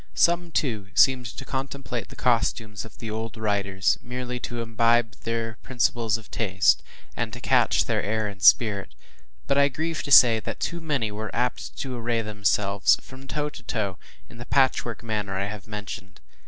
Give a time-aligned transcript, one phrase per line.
[0.15, 5.59] Some, too, seemed to contemplate the costumes of the old writers, merely to imbibe their
[5.61, 6.81] principles of taste,
[7.15, 8.95] and to catch their air and spirit;
[9.45, 13.51] but I grieve to say, that too many were apt to array themselves, from top
[13.53, 16.19] to toe, in the patchwork manner I have mentioned.